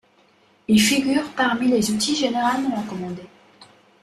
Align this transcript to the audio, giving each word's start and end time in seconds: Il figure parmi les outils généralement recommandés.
Il 0.67 0.81
figure 0.81 1.29
parmi 1.37 1.67
les 1.67 1.91
outils 1.91 2.15
généralement 2.15 2.75
recommandés. 2.81 3.27